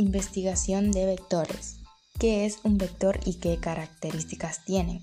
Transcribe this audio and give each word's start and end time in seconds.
Investigación 0.00 0.92
de 0.92 1.04
vectores. 1.04 1.76
¿Qué 2.18 2.46
es 2.46 2.60
un 2.62 2.78
vector 2.78 3.20
y 3.26 3.34
qué 3.34 3.58
características 3.58 4.64
tiene? 4.64 5.02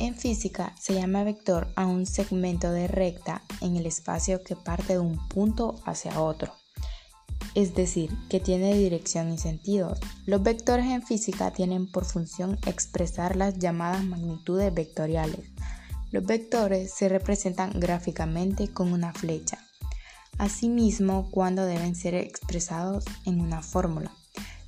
En 0.00 0.16
física 0.16 0.74
se 0.76 0.94
llama 0.94 1.22
vector 1.22 1.68
a 1.76 1.86
un 1.86 2.04
segmento 2.04 2.72
de 2.72 2.88
recta 2.88 3.42
en 3.60 3.76
el 3.76 3.86
espacio 3.86 4.42
que 4.42 4.56
parte 4.56 4.94
de 4.94 4.98
un 4.98 5.28
punto 5.28 5.76
hacia 5.84 6.20
otro, 6.20 6.52
es 7.54 7.76
decir, 7.76 8.10
que 8.28 8.40
tiene 8.40 8.74
dirección 8.74 9.32
y 9.32 9.38
sentido. 9.38 9.94
Los 10.26 10.42
vectores 10.42 10.86
en 10.86 11.04
física 11.04 11.52
tienen 11.52 11.88
por 11.88 12.04
función 12.04 12.58
expresar 12.66 13.36
las 13.36 13.60
llamadas 13.60 14.02
magnitudes 14.02 14.74
vectoriales. 14.74 15.46
Los 16.10 16.26
vectores 16.26 16.92
se 16.92 17.08
representan 17.08 17.70
gráficamente 17.78 18.66
con 18.66 18.92
una 18.92 19.12
flecha. 19.12 19.67
Asimismo, 20.38 21.28
cuando 21.32 21.64
deben 21.66 21.96
ser 21.96 22.14
expresados 22.14 23.04
en 23.26 23.40
una 23.40 23.60
fórmula, 23.60 24.12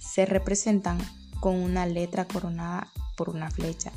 se 0.01 0.27
representan 0.27 0.99
con 1.39 1.55
una 1.55 1.87
letra 1.87 2.27
coronada 2.27 2.89
por 3.17 3.31
una 3.31 3.51
flecha. 3.51 3.93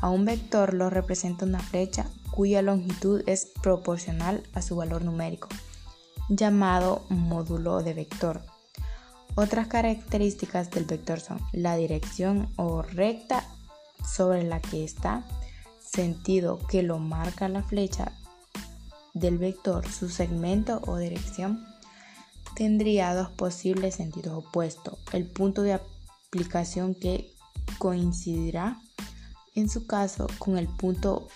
A 0.00 0.10
un 0.10 0.26
vector 0.26 0.74
lo 0.74 0.90
representa 0.90 1.46
una 1.46 1.60
flecha 1.60 2.06
cuya 2.30 2.60
longitud 2.60 3.22
es 3.26 3.46
proporcional 3.62 4.42
a 4.54 4.60
su 4.60 4.76
valor 4.76 5.02
numérico, 5.02 5.48
llamado 6.28 7.04
módulo 7.08 7.82
de 7.82 7.94
vector. 7.94 8.42
Otras 9.34 9.66
características 9.66 10.70
del 10.70 10.84
vector 10.84 11.20
son 11.20 11.40
la 11.52 11.76
dirección 11.76 12.48
o 12.56 12.82
recta 12.82 13.44
sobre 14.06 14.44
la 14.44 14.60
que 14.60 14.84
está, 14.84 15.24
sentido 15.80 16.58
que 16.66 16.82
lo 16.82 16.98
marca 16.98 17.48
la 17.48 17.62
flecha 17.62 18.12
del 19.18 19.38
vector, 19.38 19.86
su 19.90 20.08
segmento 20.08 20.80
o 20.86 20.96
dirección 20.96 21.66
tendría 22.54 23.14
dos 23.14 23.30
posibles 23.30 23.94
sentidos 23.96 24.44
opuestos. 24.44 24.98
El 25.12 25.26
punto 25.26 25.62
de 25.62 25.74
aplicación 25.74 26.94
que 26.94 27.32
coincidirá 27.78 28.80
en 29.54 29.68
su 29.68 29.86
caso 29.86 30.26
con 30.38 30.58
el 30.58 30.66
punto 30.68 31.28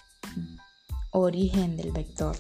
origen 1.11 1.77
del 1.77 1.93
vector. 1.93 2.37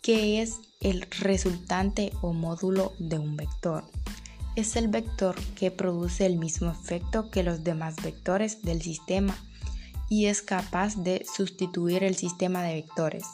¿Qué 0.00 0.42
es 0.42 0.58
el 0.80 1.02
resultante 1.20 2.12
o 2.22 2.32
módulo 2.32 2.92
de 2.98 3.18
un 3.18 3.36
vector? 3.36 3.84
Es 4.56 4.76
el 4.76 4.88
vector 4.88 5.36
que 5.54 5.70
produce 5.70 6.26
el 6.26 6.36
mismo 6.36 6.70
efecto 6.70 7.30
que 7.30 7.42
los 7.42 7.64
demás 7.64 7.96
vectores 8.02 8.62
del 8.62 8.82
sistema 8.82 9.36
y 10.12 10.26
es 10.26 10.42
capaz 10.42 10.96
de 10.96 11.24
sustituir 11.24 12.04
el 12.04 12.16
sistema 12.16 12.62
de 12.62 12.74
vectores. 12.74 13.24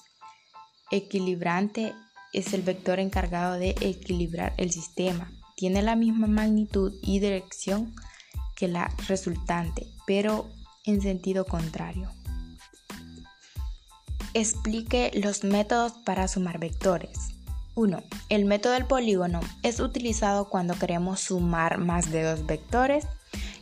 Equilibrante 0.92 1.92
es 2.32 2.54
el 2.54 2.62
vector 2.62 3.00
encargado 3.00 3.54
de 3.54 3.70
equilibrar 3.80 4.54
el 4.58 4.70
sistema. 4.70 5.28
Tiene 5.56 5.82
la 5.82 5.96
misma 5.96 6.28
magnitud 6.28 6.94
y 7.02 7.18
dirección 7.18 7.96
que 8.54 8.68
la 8.68 8.94
resultante, 9.08 9.88
pero 10.06 10.48
en 10.84 11.02
sentido 11.02 11.46
contrario. 11.46 12.12
Explique 14.32 15.10
los 15.14 15.42
métodos 15.42 15.94
para 16.06 16.28
sumar 16.28 16.60
vectores. 16.60 17.30
1. 17.74 18.04
El 18.28 18.44
método 18.44 18.74
del 18.74 18.86
polígono 18.86 19.40
es 19.64 19.80
utilizado 19.80 20.48
cuando 20.48 20.78
queremos 20.78 21.18
sumar 21.18 21.78
más 21.78 22.12
de 22.12 22.22
dos 22.22 22.46
vectores 22.46 23.04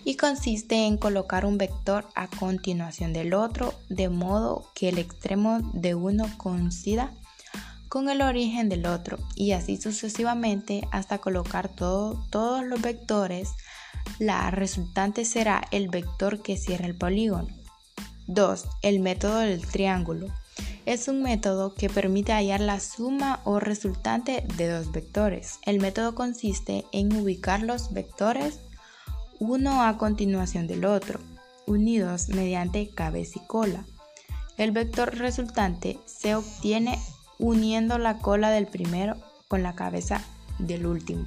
y 0.06 0.14
consiste 0.14 0.86
en 0.86 0.98
colocar 0.98 1.44
un 1.44 1.58
vector 1.58 2.06
a 2.14 2.28
continuación 2.28 3.12
del 3.12 3.34
otro 3.34 3.74
de 3.88 4.08
modo 4.08 4.70
que 4.72 4.88
el 4.88 4.98
extremo 4.98 5.58
de 5.74 5.96
uno 5.96 6.30
coincida 6.38 7.12
con 7.88 8.08
el 8.08 8.22
origen 8.22 8.68
del 8.68 8.86
otro 8.86 9.18
y 9.34 9.50
así 9.50 9.76
sucesivamente 9.76 10.86
hasta 10.92 11.18
colocar 11.18 11.68
todos 11.68 12.64
los 12.64 12.80
vectores. 12.80 13.50
La 14.20 14.48
resultante 14.52 15.24
será 15.24 15.66
el 15.72 15.88
vector 15.88 16.40
que 16.40 16.56
cierra 16.56 16.86
el 16.86 16.94
polígono. 16.94 17.48
2. 18.28 18.64
El 18.82 19.00
método 19.00 19.38
del 19.38 19.66
triángulo. 19.66 20.28
Es 20.84 21.08
un 21.08 21.20
método 21.20 21.74
que 21.74 21.88
permite 21.88 22.32
hallar 22.32 22.60
la 22.60 22.78
suma 22.78 23.40
o 23.42 23.58
resultante 23.58 24.44
de 24.56 24.68
dos 24.68 24.92
vectores. 24.92 25.58
El 25.62 25.80
método 25.80 26.14
consiste 26.14 26.84
en 26.92 27.12
ubicar 27.16 27.62
los 27.62 27.92
vectores 27.92 28.60
uno 29.38 29.82
a 29.82 29.98
continuación 29.98 30.66
del 30.66 30.84
otro, 30.84 31.20
unidos 31.66 32.28
mediante 32.28 32.88
cabeza 32.90 33.40
y 33.42 33.46
cola. 33.46 33.84
El 34.56 34.72
vector 34.72 35.16
resultante 35.16 35.98
se 36.06 36.34
obtiene 36.34 36.98
uniendo 37.38 37.98
la 37.98 38.18
cola 38.18 38.50
del 38.50 38.66
primero 38.66 39.16
con 39.48 39.62
la 39.62 39.74
cabeza 39.74 40.22
del 40.58 40.86
último. 40.86 41.26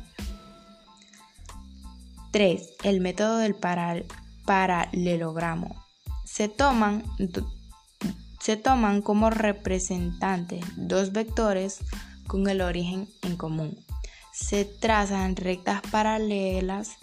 3. 2.31 2.74
El 2.84 3.02
método 3.02 3.38
del 3.38 3.56
paralelogramo. 4.46 5.84
Se 6.26 6.47
toman, 6.47 7.03
se 8.40 8.56
toman 8.56 9.02
como 9.02 9.30
representantes 9.30 10.64
dos 10.76 11.12
vectores 11.12 11.80
con 12.28 12.47
el 12.47 12.62
origen 12.62 13.08
en 13.24 13.36
común. 13.36 13.78
Se 14.31 14.64
trazan 14.64 15.36
rectas 15.36 15.81
paralelas 15.91 16.97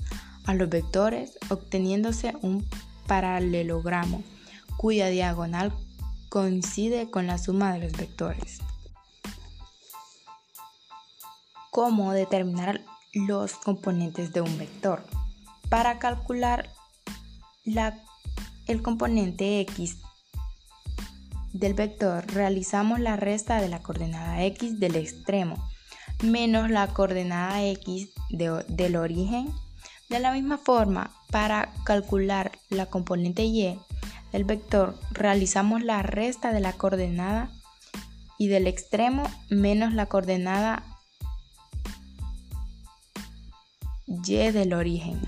a 0.46 0.54
los 0.54 0.68
vectores 0.68 1.38
obteniéndose 1.50 2.34
un 2.42 2.66
paralelogramo 3.06 4.22
cuya 4.76 5.08
diagonal 5.08 5.72
coincide 6.28 7.10
con 7.10 7.26
la 7.26 7.38
suma 7.38 7.72
de 7.72 7.80
los 7.80 7.92
vectores. 7.92 8.58
¿Cómo 11.70 12.12
determinar 12.12 12.80
los 13.12 13.54
componentes 13.54 14.32
de 14.32 14.40
un 14.40 14.58
vector? 14.58 15.04
Para 15.68 15.98
calcular 15.98 16.70
el 18.66 18.82
componente 18.82 19.60
x 19.60 19.98
del 21.52 21.74
vector 21.74 22.26
realizamos 22.32 23.00
la 23.00 23.16
resta 23.16 23.60
de 23.60 23.68
la 23.68 23.82
coordenada 23.82 24.44
x 24.44 24.78
del 24.78 24.96
extremo 24.96 25.56
menos 26.22 26.70
la 26.70 26.88
coordenada 26.88 27.64
x 27.64 28.10
del 28.30 28.96
origen 28.96 29.52
de 30.08 30.20
la 30.20 30.32
misma 30.32 30.58
forma, 30.58 31.10
para 31.30 31.72
calcular 31.84 32.52
la 32.70 32.86
componente 32.86 33.42
y 33.44 33.78
del 34.32 34.44
vector, 34.44 34.98
realizamos 35.10 35.82
la 35.82 36.02
resta 36.02 36.52
de 36.52 36.60
la 36.60 36.72
coordenada 36.72 37.50
y 38.38 38.48
del 38.48 38.66
extremo 38.66 39.24
menos 39.48 39.92
la 39.92 40.06
coordenada 40.06 40.84
y 44.06 44.52
del 44.52 44.72
origen. 44.72 45.20